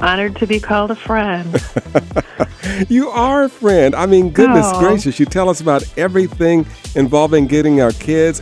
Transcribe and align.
Honored 0.00 0.36
to 0.36 0.46
be 0.46 0.58
called 0.58 0.90
a 0.90 0.94
friend. 0.94 1.62
you 2.88 3.10
are 3.10 3.44
a 3.44 3.48
friend. 3.48 3.94
I 3.94 4.06
mean, 4.06 4.30
goodness 4.30 4.66
gracious, 4.78 5.20
you 5.20 5.26
tell 5.26 5.48
us 5.48 5.60
about 5.60 5.84
everything 5.98 6.66
involving 6.94 7.46
getting 7.46 7.82
our 7.82 7.92
kids 7.92 8.40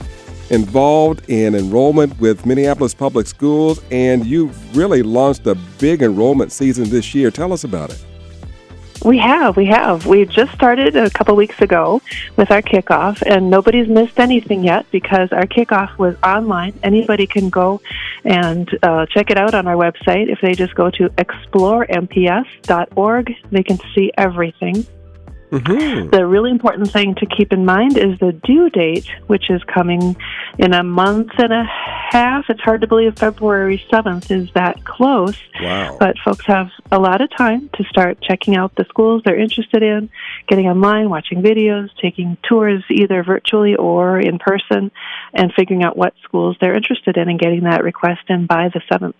involved 0.50 1.28
in 1.28 1.54
enrollment 1.54 2.18
with 2.20 2.46
Minneapolis 2.46 2.94
Public 2.94 3.26
Schools, 3.26 3.82
and 3.90 4.24
you've 4.24 4.76
really 4.76 5.02
launched 5.02 5.46
a 5.46 5.54
big 5.78 6.02
enrollment 6.02 6.52
season 6.52 6.88
this 6.88 7.14
year. 7.14 7.30
Tell 7.30 7.52
us 7.52 7.64
about 7.64 7.90
it. 7.90 8.04
We 9.04 9.18
have, 9.18 9.56
we 9.56 9.66
have. 9.66 10.06
We 10.06 10.24
just 10.24 10.52
started 10.52 10.96
a 10.96 11.10
couple 11.10 11.36
weeks 11.36 11.62
ago 11.62 12.02
with 12.36 12.50
our 12.50 12.62
kickoff, 12.62 13.22
and 13.22 13.48
nobody's 13.48 13.86
missed 13.88 14.18
anything 14.18 14.64
yet 14.64 14.86
because 14.90 15.30
our 15.32 15.46
kickoff 15.46 15.96
was 15.98 16.16
online. 16.22 16.74
Anybody 16.82 17.26
can 17.26 17.48
go 17.48 17.80
and 18.24 18.68
uh, 18.82 19.06
check 19.06 19.30
it 19.30 19.38
out 19.38 19.54
on 19.54 19.68
our 19.68 19.76
website. 19.76 20.28
If 20.28 20.40
they 20.40 20.54
just 20.54 20.74
go 20.74 20.90
to 20.90 21.08
exploremps.org, 21.10 23.36
they 23.50 23.62
can 23.62 23.78
see 23.94 24.10
everything. 24.16 24.84
Mm-hmm. 25.50 26.10
The 26.10 26.26
really 26.26 26.50
important 26.50 26.90
thing 26.90 27.14
to 27.16 27.26
keep 27.26 27.52
in 27.52 27.64
mind 27.64 27.96
is 27.96 28.18
the 28.18 28.32
due 28.32 28.68
date, 28.70 29.06
which 29.26 29.50
is 29.50 29.62
coming 29.64 30.16
in 30.58 30.74
a 30.74 30.82
month 30.82 31.30
and 31.38 31.52
a 31.52 31.64
half. 31.64 32.46
It's 32.48 32.60
hard 32.60 32.82
to 32.82 32.86
believe 32.86 33.16
February 33.16 33.82
7th 33.90 34.30
is 34.30 34.50
that 34.54 34.84
close. 34.84 35.38
Wow. 35.60 35.96
But 35.98 36.16
folks 36.24 36.44
have 36.46 36.68
a 36.92 36.98
lot 36.98 37.20
of 37.20 37.30
time 37.36 37.70
to 37.74 37.84
start 37.84 38.20
checking 38.20 38.56
out 38.56 38.74
the 38.76 38.84
schools 38.88 39.22
they're 39.24 39.38
interested 39.38 39.82
in, 39.82 40.10
getting 40.48 40.66
online, 40.66 41.08
watching 41.08 41.42
videos, 41.42 41.88
taking 42.00 42.36
tours 42.46 42.84
either 42.90 43.22
virtually 43.22 43.74
or 43.74 44.20
in 44.20 44.38
person, 44.38 44.90
and 45.32 45.52
figuring 45.54 45.82
out 45.82 45.96
what 45.96 46.14
schools 46.22 46.56
they're 46.60 46.76
interested 46.76 47.16
in 47.16 47.28
and 47.28 47.40
getting 47.40 47.64
that 47.64 47.82
request 47.82 48.22
in 48.28 48.46
by 48.46 48.68
the 48.68 48.80
7th. 48.90 49.14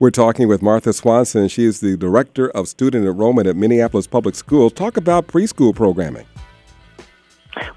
We're 0.00 0.10
talking 0.10 0.48
with 0.48 0.62
Martha 0.62 0.94
Swanson. 0.94 1.48
She 1.48 1.66
is 1.66 1.80
the 1.80 1.94
Director 1.94 2.48
of 2.52 2.68
Student 2.68 3.04
Enrollment 3.04 3.46
at 3.46 3.54
Minneapolis 3.54 4.06
Public 4.06 4.34
Schools. 4.34 4.72
Talk 4.72 4.96
about 4.96 5.26
preschool 5.26 5.74
programming. 5.74 6.24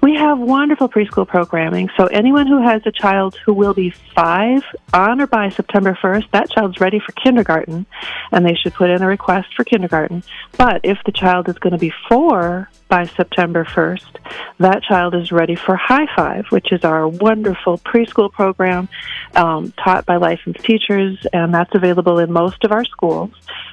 We 0.00 0.14
have 0.14 0.38
wonderful 0.38 0.88
preschool 0.88 1.28
programming. 1.28 1.90
So, 1.98 2.06
anyone 2.06 2.46
who 2.46 2.62
has 2.62 2.80
a 2.86 2.92
child 2.92 3.36
who 3.44 3.52
will 3.52 3.74
be 3.74 3.90
five 4.14 4.62
on 4.94 5.20
or 5.20 5.26
by 5.26 5.50
September 5.50 5.98
1st, 6.00 6.30
that 6.30 6.50
child's 6.50 6.80
ready 6.80 6.98
for 6.98 7.12
kindergarten, 7.12 7.84
and 8.32 8.46
they 8.46 8.54
should 8.54 8.72
put 8.72 8.88
in 8.88 9.02
a 9.02 9.06
request 9.06 9.48
for 9.54 9.64
kindergarten. 9.64 10.22
But 10.56 10.80
if 10.82 10.96
the 11.04 11.12
child 11.12 11.50
is 11.50 11.58
going 11.58 11.74
to 11.74 11.78
be 11.78 11.92
four 12.08 12.70
by 12.88 13.06
September 13.06 13.64
1st, 13.64 14.16
that 14.58 14.82
child 14.82 15.14
is 15.14 15.32
ready 15.32 15.54
for 15.54 15.76
High 15.76 16.06
Five, 16.14 16.46
which 16.50 16.72
is 16.72 16.84
our 16.84 17.08
wonderful 17.08 17.78
preschool 17.78 18.30
program 18.30 18.88
um, 19.34 19.72
taught 19.72 20.06
by 20.06 20.16
licensed 20.16 20.64
teachers, 20.64 21.26
and 21.32 21.52
that's 21.52 21.74
available 21.74 22.18
in 22.18 22.32
most 22.32 22.64
of 22.64 22.72
our 22.72 22.84
schools. 22.84 23.30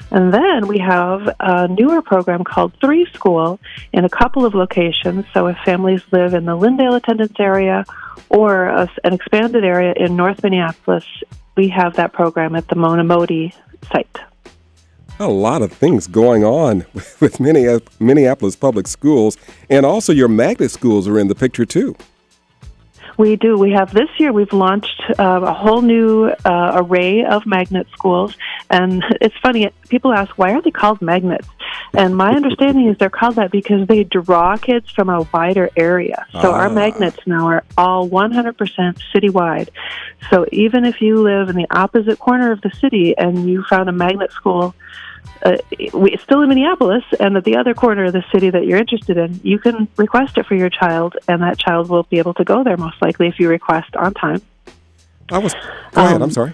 And 0.09 0.33
then 0.33 0.67
we 0.67 0.79
have 0.79 1.35
a 1.39 1.67
newer 1.67 2.01
program 2.01 2.43
called 2.43 2.73
Three 2.81 3.05
School 3.13 3.59
in 3.93 4.05
a 4.05 4.09
couple 4.09 4.45
of 4.45 4.53
locations. 4.53 5.25
So 5.33 5.47
if 5.47 5.57
families 5.63 6.01
live 6.11 6.33
in 6.33 6.45
the 6.45 6.55
Lyndale 6.55 6.95
attendance 6.95 7.39
area 7.39 7.85
or 8.29 8.65
a, 8.65 8.89
an 9.03 9.13
expanded 9.13 9.63
area 9.63 9.93
in 9.95 10.15
North 10.15 10.43
Minneapolis, 10.43 11.05
we 11.55 11.69
have 11.69 11.95
that 11.95 12.13
program 12.13 12.55
at 12.55 12.67
the 12.67 12.75
Mona 12.75 13.03
Moede 13.03 13.53
site. 13.91 14.17
A 15.21 15.27
lot 15.27 15.61
of 15.61 15.71
things 15.71 16.07
going 16.07 16.43
on 16.43 16.83
with 17.19 17.39
Minneap- 17.39 17.87
Minneapolis 17.99 18.55
Public 18.55 18.87
Schools, 18.87 19.37
and 19.69 19.85
also 19.85 20.11
your 20.11 20.27
magnet 20.27 20.71
schools 20.71 21.07
are 21.07 21.19
in 21.19 21.27
the 21.27 21.35
picture 21.35 21.63
too. 21.63 21.95
We 23.19 23.35
do. 23.35 23.55
We 23.55 23.71
have 23.73 23.93
this 23.93 24.09
year. 24.17 24.33
We've 24.33 24.51
launched 24.51 24.99
uh, 25.19 25.41
a 25.43 25.53
whole 25.53 25.83
new 25.83 26.25
uh, 26.43 26.71
array 26.81 27.23
of 27.23 27.45
magnet 27.45 27.85
schools, 27.93 28.35
and 28.71 29.03
it's 29.21 29.37
funny. 29.43 29.69
People 29.89 30.11
ask 30.11 30.35
why 30.39 30.53
are 30.53 30.61
they 30.63 30.71
called 30.71 31.03
magnets, 31.03 31.47
and 31.93 32.15
my 32.17 32.31
understanding 32.33 32.87
is 32.87 32.97
they're 32.97 33.11
called 33.11 33.35
that 33.35 33.51
because 33.51 33.85
they 33.87 34.03
draw 34.05 34.57
kids 34.57 34.89
from 34.89 35.07
a 35.09 35.27
wider 35.31 35.69
area. 35.77 36.25
So 36.41 36.51
Ah. 36.51 36.61
our 36.61 36.69
magnets 36.71 37.19
now 37.27 37.45
are 37.45 37.63
all 37.77 38.09
100% 38.09 38.55
citywide. 39.13 39.69
So 40.31 40.47
even 40.51 40.83
if 40.83 40.99
you 40.99 41.21
live 41.21 41.47
in 41.49 41.55
the 41.55 41.67
opposite 41.69 42.17
corner 42.17 42.51
of 42.51 42.61
the 42.61 42.71
city 42.71 43.15
and 43.15 43.47
you 43.47 43.63
found 43.69 43.87
a 43.87 43.91
magnet 43.91 44.31
school 44.31 44.73
uh, 45.43 45.57
we, 45.93 46.11
it's 46.11 46.23
still 46.23 46.41
in 46.41 46.49
Minneapolis, 46.49 47.03
and 47.19 47.35
at 47.35 47.43
the 47.43 47.57
other 47.57 47.73
corner 47.73 48.05
of 48.05 48.13
the 48.13 48.23
city 48.31 48.49
that 48.49 48.65
you're 48.65 48.77
interested 48.77 49.17
in, 49.17 49.39
you 49.43 49.59
can 49.59 49.87
request 49.97 50.37
it 50.37 50.45
for 50.45 50.55
your 50.55 50.69
child, 50.69 51.17
and 51.27 51.41
that 51.41 51.57
child 51.57 51.89
will 51.89 52.03
be 52.03 52.19
able 52.19 52.33
to 52.35 52.43
go 52.43 52.63
there 52.63 52.77
most 52.77 53.01
likely 53.01 53.27
if 53.27 53.39
you 53.39 53.49
request 53.49 53.95
on 53.95 54.13
time. 54.13 54.41
I 55.31 55.39
was. 55.39 55.53
Go 55.53 55.59
ahead. 55.95 56.15
Um, 56.15 56.23
I'm 56.23 56.31
sorry. 56.31 56.53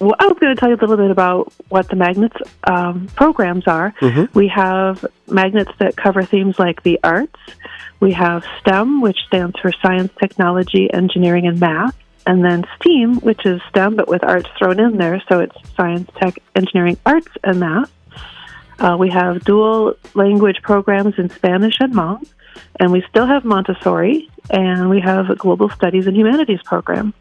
Well, 0.00 0.14
I 0.18 0.26
was 0.26 0.38
going 0.38 0.54
to 0.54 0.60
tell 0.60 0.68
you 0.68 0.76
a 0.76 0.80
little 0.80 0.96
bit 0.96 1.10
about 1.10 1.52
what 1.68 1.88
the 1.88 1.96
magnets 1.96 2.36
um, 2.64 3.08
programs 3.16 3.66
are. 3.66 3.94
We 4.34 4.48
have 4.48 5.04
magnets 5.26 5.72
that 5.78 5.96
cover 5.96 6.22
themes 6.22 6.58
like 6.58 6.82
the 6.82 7.00
arts. 7.02 7.40
We 7.98 8.12
have 8.12 8.44
STEM, 8.60 9.00
which 9.00 9.18
stands 9.26 9.58
for 9.58 9.72
science, 9.72 10.12
technology, 10.20 10.92
engineering, 10.92 11.46
and 11.46 11.58
math. 11.58 11.96
And 12.26 12.44
then 12.44 12.64
STEAM, 12.80 13.20
which 13.20 13.46
is 13.46 13.60
STEM 13.68 13.94
but 13.96 14.08
with 14.08 14.24
arts 14.24 14.48
thrown 14.58 14.80
in 14.80 14.96
there, 14.96 15.22
so 15.28 15.40
it's 15.40 15.56
science, 15.76 16.10
tech, 16.16 16.38
engineering, 16.56 16.98
arts, 17.06 17.28
and 17.44 17.60
math. 17.60 17.92
Uh, 18.78 18.96
we 18.98 19.08
have 19.08 19.44
dual 19.44 19.94
language 20.14 20.60
programs 20.62 21.14
in 21.18 21.30
Spanish 21.30 21.78
and 21.80 21.94
Hmong, 21.94 22.26
and 22.80 22.92
we 22.92 23.02
still 23.08 23.26
have 23.26 23.44
Montessori, 23.44 24.28
and 24.50 24.90
we 24.90 25.00
have 25.00 25.30
a 25.30 25.36
global 25.36 25.70
studies 25.70 26.06
and 26.06 26.16
humanities 26.16 26.60
program. 26.64 27.14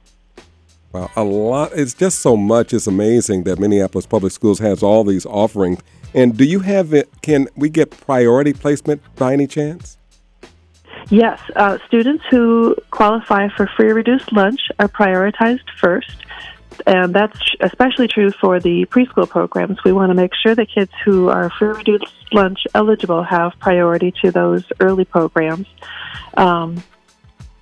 Wow, 0.91 1.11
a 1.15 1.23
lot. 1.23 1.71
It's 1.73 1.93
just 1.93 2.19
so 2.19 2.35
much. 2.35 2.73
It's 2.73 2.87
amazing 2.87 3.43
that 3.43 3.59
Minneapolis 3.59 4.05
Public 4.05 4.31
Schools 4.31 4.59
has 4.59 4.81
all 4.81 5.03
these 5.03 5.25
offerings. 5.25 5.79
And 6.13 6.37
do 6.37 6.45
you 6.45 6.61
have 6.61 6.93
it? 6.93 7.09
Can 7.21 7.47
we 7.55 7.69
get 7.69 7.91
priority 7.91 8.53
placement 8.53 9.01
by 9.17 9.33
any 9.33 9.45
chance? 9.47 9.97
Yes, 11.09 11.39
uh, 11.55 11.77
students 11.87 12.23
who 12.31 12.75
qualify 12.89 13.49
for 13.49 13.67
free 13.77 13.91
reduced 13.91 14.31
lunch 14.33 14.59
are 14.79 14.87
prioritized 14.87 15.69
first. 15.79 16.25
And 16.87 17.13
that's 17.13 17.39
especially 17.61 18.07
true 18.07 18.31
for 18.31 18.59
the 18.59 18.85
preschool 18.85 19.29
programs. 19.29 19.83
We 19.83 19.93
want 19.93 20.09
to 20.09 20.13
make 20.13 20.31
sure 20.35 20.55
that 20.55 20.67
kids 20.69 20.91
who 21.03 21.29
are 21.29 21.49
free 21.49 21.69
reduced 21.69 22.13
lunch 22.33 22.67
eligible 22.73 23.23
have 23.23 23.53
priority 23.59 24.13
to 24.23 24.31
those 24.31 24.63
early 24.79 25.05
programs. 25.05 25.67
Um, 26.35 26.83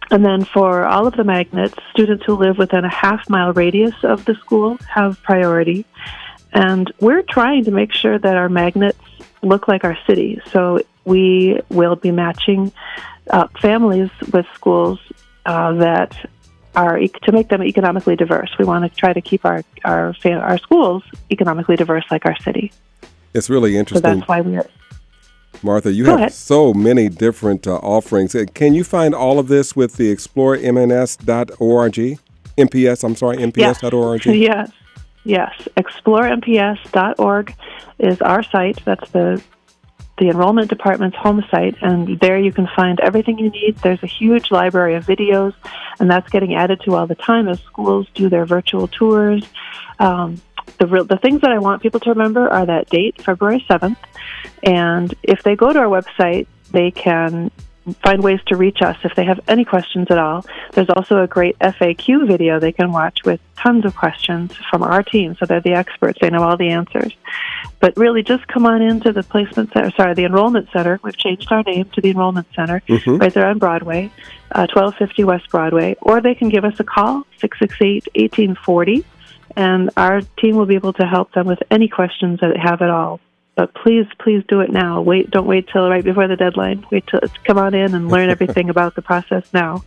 and 0.09 0.25
then 0.25 0.45
for 0.45 0.85
all 0.85 1.07
of 1.07 1.15
the 1.15 1.23
magnets, 1.23 1.75
students 1.91 2.23
who 2.25 2.35
live 2.35 2.57
within 2.57 2.85
a 2.85 2.93
half 2.93 3.29
mile 3.29 3.53
radius 3.53 3.95
of 4.03 4.25
the 4.25 4.35
school 4.35 4.77
have 4.89 5.21
priority. 5.23 5.85
And 6.51 6.91
we're 6.99 7.23
trying 7.23 7.65
to 7.65 7.71
make 7.71 7.93
sure 7.93 8.17
that 8.19 8.35
our 8.35 8.49
magnets 8.49 8.99
look 9.43 9.67
like 9.67 9.83
our 9.83 9.97
city. 10.07 10.41
So 10.51 10.79
we 11.05 11.59
will 11.69 11.95
be 11.95 12.11
matching 12.11 12.71
uh, 13.29 13.47
families 13.61 14.09
with 14.31 14.45
schools 14.53 14.99
uh, 15.45 15.73
that 15.73 16.15
are 16.75 16.99
to 16.99 17.31
make 17.31 17.49
them 17.49 17.63
economically 17.63 18.15
diverse. 18.15 18.49
We 18.57 18.65
want 18.65 18.91
to 18.91 18.99
try 18.99 19.13
to 19.13 19.21
keep 19.21 19.45
our 19.45 19.63
our 19.85 20.15
our 20.25 20.57
schools 20.57 21.03
economically 21.29 21.75
diverse, 21.75 22.05
like 22.09 22.25
our 22.25 22.35
city. 22.41 22.71
It's 23.33 23.49
really 23.49 23.77
interesting. 23.77 24.09
So 24.09 24.15
that's 24.15 24.27
why 24.27 24.41
we 24.41 24.57
are. 24.57 24.67
Martha. 25.61 25.91
You 25.91 26.05
Go 26.05 26.11
have 26.11 26.19
ahead. 26.19 26.33
so 26.33 26.73
many 26.73 27.09
different 27.09 27.67
uh, 27.67 27.75
offerings. 27.75 28.35
Uh, 28.35 28.45
Can 28.53 28.73
you 28.73 28.83
find 28.83 29.13
all 29.15 29.39
of 29.39 29.47
this 29.47 29.75
with 29.75 29.97
the 29.97 30.13
exploremns.org? 30.13 32.19
MPS. 32.55 33.03
I'm 33.03 33.15
sorry, 33.15 33.37
MPS.org. 33.37 34.25
Yes, 34.25 34.35
yes. 34.35 34.71
Yes, 35.23 35.67
exploremps.org 35.77 37.55
is 37.99 38.21
our 38.21 38.43
site. 38.43 38.83
That's 38.85 39.09
the 39.11 39.41
the 40.19 40.29
enrollment 40.29 40.69
department's 40.69 41.17
home 41.17 41.43
site, 41.49 41.75
and 41.81 42.19
there 42.19 42.37
you 42.37 42.51
can 42.51 42.67
find 42.75 42.99
everything 42.99 43.39
you 43.39 43.49
need. 43.49 43.77
There's 43.77 44.03
a 44.03 44.07
huge 44.07 44.51
library 44.51 44.93
of 44.93 45.05
videos, 45.05 45.55
and 45.99 46.09
that's 46.09 46.29
getting 46.29 46.53
added 46.53 46.81
to 46.85 46.95
all 46.95 47.07
the 47.07 47.15
time 47.15 47.47
as 47.47 47.59
schools 47.61 48.07
do 48.13 48.29
their 48.29 48.45
virtual 48.45 48.87
tours. 48.87 49.43
Um, 49.97 50.39
the 50.77 50.85
real, 50.85 51.03
the 51.03 51.17
things 51.17 51.41
that 51.41 51.51
I 51.51 51.57
want 51.57 51.81
people 51.81 51.99
to 52.01 52.09
remember 52.11 52.47
are 52.47 52.65
that 52.65 52.89
date, 52.89 53.21
February 53.21 53.65
seventh, 53.67 53.97
and 54.61 55.13
if 55.23 55.41
they 55.41 55.55
go 55.55 55.73
to 55.73 55.79
our 55.79 55.87
website, 56.01 56.45
they 56.71 56.91
can 56.91 57.49
find 58.03 58.23
ways 58.23 58.39
to 58.47 58.55
reach 58.55 58.81
us 58.81 58.97
if 59.03 59.13
they 59.15 59.25
have 59.25 59.39
any 59.47 59.65
questions 59.65 60.07
at 60.09 60.17
all. 60.17 60.45
There's 60.71 60.89
also 60.89 61.21
a 61.21 61.27
great 61.27 61.57
FAQ 61.59 62.27
video 62.27 62.59
they 62.59 62.71
can 62.71 62.91
watch 62.91 63.23
with 63.25 63.39
tons 63.57 63.85
of 63.85 63.95
questions 63.95 64.53
from 64.69 64.83
our 64.83 65.03
team, 65.03 65.35
so 65.35 65.45
they're 65.45 65.61
the 65.61 65.73
experts. 65.73 66.19
They 66.21 66.29
know 66.29 66.43
all 66.43 66.57
the 66.57 66.69
answers. 66.69 67.13
But 67.79 67.97
really, 67.97 68.23
just 68.23 68.47
come 68.47 68.65
on 68.65 68.81
into 68.81 69.11
the 69.11 69.23
placement 69.23 69.73
center, 69.73 69.91
sorry, 69.91 70.13
the 70.13 70.25
enrollment 70.25 70.69
center. 70.71 70.99
We've 71.03 71.17
changed 71.17 71.51
our 71.51 71.63
name 71.63 71.89
to 71.93 72.01
the 72.01 72.11
enrollment 72.11 72.47
center 72.55 72.81
right 73.19 73.33
there 73.33 73.47
on 73.47 73.59
Broadway, 73.59 74.11
uh, 74.51 74.67
1250 74.73 75.23
West 75.25 75.49
Broadway. 75.49 75.95
Or 76.01 76.21
they 76.21 76.35
can 76.35 76.49
give 76.49 76.63
us 76.63 76.79
a 76.79 76.83
call, 76.83 77.25
668 77.39 78.07
1840, 78.15 79.05
and 79.55 79.89
our 79.97 80.21
team 80.39 80.55
will 80.55 80.65
be 80.65 80.75
able 80.75 80.93
to 80.93 81.05
help 81.05 81.33
them 81.33 81.47
with 81.47 81.61
any 81.69 81.87
questions 81.87 82.39
that 82.39 82.53
they 82.53 82.59
have 82.59 82.81
at 82.81 82.89
all. 82.89 83.19
But 83.55 83.73
please, 83.75 84.07
please 84.19 84.43
do 84.47 84.61
it 84.61 84.71
now. 84.71 85.01
Wait, 85.01 85.29
don't 85.29 85.45
wait 85.45 85.67
till 85.67 85.87
right 85.89 86.03
before 86.03 86.27
the 86.27 86.35
deadline. 86.35 86.85
Wait 86.91 87.05
till 87.07 87.19
come 87.43 87.57
on 87.57 87.73
in 87.75 87.93
and 87.93 88.09
learn 88.09 88.29
everything 88.29 88.69
about 88.71 88.95
the 88.95 89.01
process 89.01 89.45
now. 89.53 89.83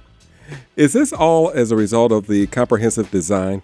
Is 0.77 0.93
this 0.93 1.13
all 1.13 1.51
as 1.51 1.73
a 1.73 1.77
result 1.77 2.13
of 2.13 2.29
the 2.29 2.47
comprehensive 2.47 3.11
design? 3.11 3.63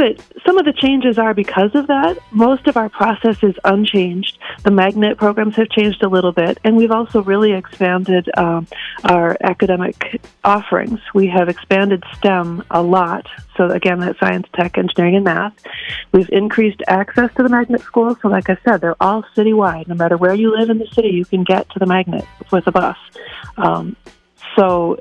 It, 0.00 0.22
some 0.46 0.58
of 0.58 0.64
the 0.64 0.72
changes 0.72 1.18
are 1.18 1.34
because 1.34 1.74
of 1.74 1.86
that. 1.88 2.18
Most 2.30 2.66
of 2.66 2.76
our 2.76 2.88
process 2.88 3.42
is 3.42 3.54
unchanged. 3.64 4.38
The 4.62 4.70
magnet 4.70 5.18
programs 5.18 5.56
have 5.56 5.68
changed 5.70 6.02
a 6.02 6.08
little 6.08 6.32
bit, 6.32 6.58
and 6.64 6.76
we've 6.76 6.90
also 6.90 7.22
really 7.22 7.52
expanded 7.52 8.28
um, 8.36 8.66
our 9.04 9.36
academic 9.42 10.20
offerings. 10.42 11.00
We 11.14 11.26
have 11.28 11.48
expanded 11.48 12.02
STEM 12.16 12.64
a 12.70 12.82
lot. 12.82 13.26
So 13.56 13.68
again, 13.68 14.00
that's 14.00 14.18
science, 14.18 14.46
tech, 14.54 14.78
engineering, 14.78 15.16
and 15.16 15.24
math. 15.24 15.54
We've 16.12 16.30
increased 16.30 16.82
access 16.88 17.30
to 17.34 17.42
the 17.42 17.48
magnet 17.48 17.82
schools. 17.82 18.16
So, 18.22 18.28
like 18.28 18.48
I 18.48 18.56
said, 18.64 18.80
they're 18.80 19.00
all 19.02 19.22
citywide. 19.36 19.88
No 19.88 19.94
matter 19.94 20.16
where 20.16 20.34
you 20.34 20.56
live 20.56 20.70
in 20.70 20.78
the 20.78 20.88
city, 20.88 21.10
you 21.10 21.24
can 21.24 21.44
get 21.44 21.68
to 21.70 21.78
the 21.78 21.86
magnet 21.86 22.24
with 22.50 22.66
a 22.66 22.72
bus. 22.72 22.96
Um, 23.56 23.96
so 24.56 24.98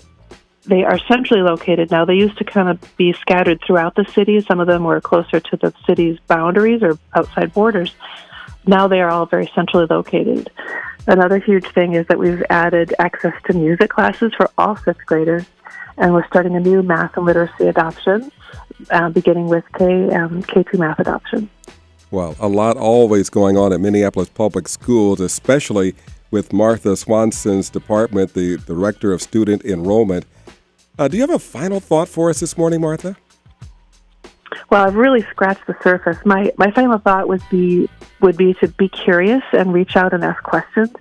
they 0.70 0.84
are 0.84 1.00
centrally 1.00 1.42
located 1.42 1.90
now. 1.90 2.06
They 2.06 2.14
used 2.14 2.38
to 2.38 2.44
kind 2.44 2.70
of 2.70 2.80
be 2.96 3.14
scattered 3.14 3.60
throughout 3.66 3.96
the 3.96 4.06
city. 4.06 4.40
Some 4.42 4.60
of 4.60 4.68
them 4.68 4.84
were 4.84 5.02
closer 5.02 5.40
to 5.40 5.58
the 5.58 5.74
city's 5.86 6.20
boundaries 6.28 6.84
or 6.84 6.98
outside 7.16 7.54
borders. 7.54 7.94
Now 8.68 8.88
they 8.88 9.02
are 9.02 9.10
all 9.10 9.26
very 9.26 9.52
centrally 9.56 9.88
located. 9.90 10.52
Another 11.08 11.40
huge 11.40 11.68
thing 11.70 11.96
is 11.96 12.06
that 12.08 12.20
we've 12.20 12.44
added 12.52 12.94
access 13.00 13.34
to 13.48 13.54
music 13.54 13.90
classes 13.90 14.32
for 14.38 14.50
all 14.60 14.76
fifth 14.76 15.04
graders, 15.08 15.46
and 15.98 16.14
we're 16.14 16.28
starting 16.28 16.56
a 16.56 16.60
new 16.60 16.84
math 16.84 17.18
and 17.18 17.26
literacy 17.26 17.68
adoption, 17.68 18.32
uh, 18.92 19.10
beginning 19.10 19.48
with 19.48 19.64
K 19.76 20.12
um, 20.12 20.44
K2 20.44 20.78
math 20.78 21.00
adoption. 21.00 21.50
Well, 22.12 22.36
a 22.40 22.48
lot 22.48 22.78
always 22.78 23.30
going 23.30 23.58
on 23.58 23.74
at 23.74 23.80
Minneapolis 23.80 24.30
Public 24.30 24.68
Schools, 24.68 25.20
especially 25.20 25.96
with 26.32 26.54
Martha 26.54 26.96
Swanson's 26.96 27.70
department, 27.70 28.34
the 28.34 28.58
Director 28.58 29.14
of 29.14 29.22
Student 29.22 29.64
Enrollment. 29.66 30.26
Uh, 31.00 31.08
do 31.08 31.16
you 31.16 31.24
have 31.24 31.30
a 31.30 31.40
final 31.40 31.80
thought 31.80 32.10
for 32.10 32.30
us 32.30 32.42
this 32.42 32.58
morning, 32.58 32.82
Martha? 32.82 33.16
Well, 34.70 34.86
I've 34.86 34.96
really 34.96 35.22
scratched 35.22 35.66
the 35.66 35.76
surface. 35.82 36.18
My 36.26 36.52
my 36.58 36.72
final 36.72 36.98
thought 36.98 37.30
would 37.30 37.42
be 37.50 37.88
would 38.20 38.36
be 38.36 38.54
to 38.56 38.68
be 38.68 38.90
curious 38.90 39.42
and 39.54 39.74
reach 39.74 39.96
out 39.96 40.14
and 40.14 40.26
ask 40.26 40.44
questions. 40.44 40.92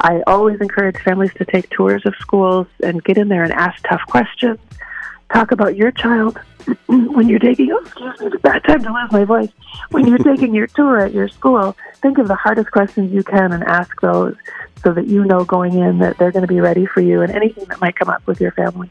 I 0.00 0.22
always 0.26 0.58
encourage 0.62 0.96
families 0.96 1.34
to 1.34 1.44
take 1.44 1.68
tours 1.68 2.06
of 2.06 2.14
schools 2.16 2.66
and 2.82 3.04
get 3.04 3.18
in 3.18 3.28
there 3.28 3.44
and 3.44 3.52
ask 3.52 3.86
tough 3.86 4.00
questions. 4.08 4.58
Talk 5.30 5.52
about 5.52 5.76
your 5.76 5.90
child 5.90 6.38
when 6.86 7.28
you're 7.28 7.38
taking 7.38 7.72
oh, 7.72 7.82
excuse 7.84 8.20
me, 8.20 8.26
it's 8.28 8.36
a 8.36 8.38
bad 8.38 8.64
time 8.64 8.82
to 8.82 8.90
lose 8.90 9.12
my 9.12 9.24
voice. 9.24 9.50
When 9.90 10.06
you're 10.06 10.16
taking 10.16 10.54
your 10.54 10.66
tour 10.68 10.98
at 10.98 11.12
your 11.12 11.28
school, 11.28 11.76
think 11.96 12.16
of 12.16 12.26
the 12.26 12.36
hardest 12.36 12.70
questions 12.70 13.12
you 13.12 13.22
can 13.22 13.52
and 13.52 13.62
ask 13.64 14.00
those 14.00 14.34
so 14.82 14.94
that 14.94 15.08
you 15.08 15.26
know 15.26 15.44
going 15.44 15.74
in 15.74 15.98
that 15.98 16.16
they're 16.16 16.32
going 16.32 16.40
to 16.40 16.48
be 16.48 16.62
ready 16.62 16.86
for 16.86 17.02
you 17.02 17.20
and 17.20 17.30
anything 17.30 17.66
that 17.66 17.82
might 17.82 17.96
come 17.96 18.08
up 18.08 18.26
with 18.26 18.40
your 18.40 18.52
family. 18.52 18.90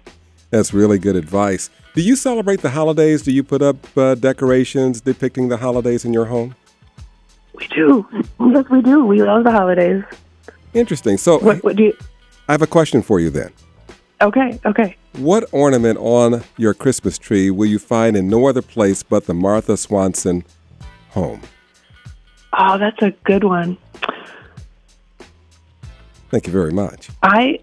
That's 0.52 0.74
really 0.74 1.00
good 1.00 1.16
advice. 1.16 1.70
Do 1.96 2.02
you 2.02 2.16
celebrate 2.16 2.62
the 2.62 2.70
holidays? 2.70 3.24
Do 3.24 3.32
you 3.32 3.44
put 3.44 3.62
up 3.62 3.78
uh, 3.98 4.16
decorations 4.16 5.02
depicting 5.02 5.48
the 5.48 5.58
holidays 5.58 6.06
in 6.06 6.14
your 6.14 6.26
home? 6.26 6.56
We 7.56 7.68
do. 7.68 8.08
Yes, 8.54 8.66
we 8.70 8.82
do. 8.82 9.06
We 9.06 9.22
love 9.22 9.46
the 9.46 9.52
holidays. 9.52 10.04
Interesting. 10.74 11.18
So, 11.18 11.40
what, 11.40 11.64
what 11.64 11.78
do 11.78 11.84
you? 11.84 11.98
I 12.50 12.52
have 12.52 12.62
a 12.62 12.68
question 12.68 13.02
for 13.02 13.22
you 13.22 13.30
then. 13.30 13.50
Okay. 14.22 14.60
Okay. 14.66 14.98
What 15.14 15.46
ornament 15.54 15.98
on 16.00 16.44
your 16.58 16.74
Christmas 16.74 17.18
tree 17.18 17.50
will 17.50 17.68
you 17.68 17.80
find 17.80 18.18
in 18.18 18.28
no 18.28 18.48
other 18.48 18.62
place 18.62 19.04
but 19.04 19.26
the 19.26 19.34
Martha 19.34 19.78
Swanson 19.78 20.44
home? 21.12 21.42
Oh, 22.52 22.78
that's 22.78 23.02
a 23.02 23.12
good 23.24 23.46
one. 23.46 23.78
Thank 26.30 26.46
you 26.46 26.52
very 26.52 26.74
much. 26.74 27.10
I 27.24 27.60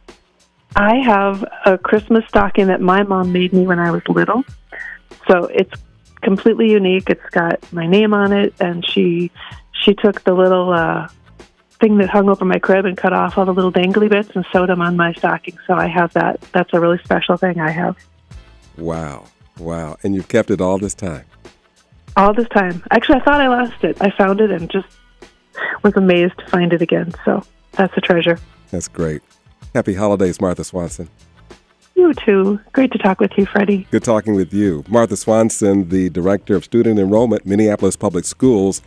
I 0.79 0.99
have 0.99 1.45
a 1.67 1.77
Christmas 1.77 2.25
stocking 2.29 2.69
that 2.69 2.81
my 2.81 3.03
mom 3.03 3.33
made 3.33 3.53
me 3.53 3.67
when 3.67 3.81
I 3.81 3.91
was 3.91 4.03
little. 4.09 4.45
So 5.27 5.47
it's 5.47 5.73
completely 6.23 6.71
unique. 6.71 7.11
It's 7.11 7.29
got 7.31 7.61
my 7.73 7.85
name 7.85 8.15
on 8.15 8.33
it, 8.33 8.55
and 8.61 8.89
she 8.89 9.33
she 9.73 9.95
took 9.95 10.23
the 10.23 10.35
little 10.35 10.73
uh, 10.73 11.09
thing 11.81 11.99
that 11.99 12.09
hung 12.11 12.29
over 12.29 12.45
my 12.45 12.61
crib 12.61 12.85
and 12.85 12.97
cut 12.97 13.13
off 13.13 13.37
all 13.37 13.45
the 13.45 13.53
little 13.53 13.73
dangly 13.73 14.09
bits 14.09 14.31
and 14.37 14.47
sewed 14.53 14.69
them 14.69 14.81
on 14.81 14.97
my 14.97 15.13
stocking. 15.15 15.59
So 15.67 15.75
I 15.75 15.89
have 15.89 16.13
that. 16.13 16.41
That's 16.53 16.73
a 16.73 16.79
really 16.79 16.99
special 17.03 17.37
thing 17.37 17.59
I 17.59 17.73
have. 17.73 17.97
Wow, 18.77 19.25
wow! 19.59 19.97
And 20.05 20.15
you've 20.15 20.29
kept 20.29 20.49
it 20.49 20.61
all 20.61 20.79
this 20.79 20.95
time. 20.95 21.25
All 22.17 22.33
this 22.33 22.49
time. 22.51 22.85
Actually, 22.93 23.17
I 23.17 23.25
thought 23.25 23.41
I 23.41 23.49
lost 23.49 23.83
it. 23.83 24.01
I 24.01 24.11
found 24.13 24.41
it 24.41 24.53
and 24.53 24.71
just 24.71 24.87
was 25.83 25.97
amazed 25.97 26.39
to 26.39 26.47
find 26.47 26.73
it 26.73 26.83
again. 26.83 27.13
So 27.25 27.43
that's 27.73 27.97
a 27.97 28.01
treasure. 28.01 28.39
That's 28.71 28.87
great. 28.87 29.23
Happy 29.75 29.95
holidays, 29.95 30.41
Martha 30.41 30.65
Swanson. 30.65 31.09
You 31.95 32.15
too. 32.15 32.61
Great 32.73 32.93
to 32.93 32.99
talk 32.99 33.19
with 33.21 33.33
you, 33.37 33.45
Freddie. 33.45 33.87
Good 33.91 34.05
talking 34.05 34.37
with 34.37 34.55
you. 34.55 34.85
Martha 34.89 35.17
Swanson, 35.17 35.89
the 35.89 36.11
Director 36.11 36.55
of 36.55 36.65
Student 36.65 36.99
Enrollment, 36.99 37.45
Minneapolis 37.45 37.97
Public 37.97 38.25
Schools. 38.25 38.83